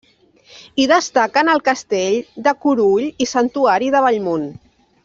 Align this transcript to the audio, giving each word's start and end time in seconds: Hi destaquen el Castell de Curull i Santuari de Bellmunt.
Hi 0.83 0.87
destaquen 0.91 1.51
el 1.55 1.61
Castell 1.67 2.17
de 2.49 2.55
Curull 2.65 3.07
i 3.27 3.31
Santuari 3.37 3.95
de 3.99 4.07
Bellmunt. 4.09 4.53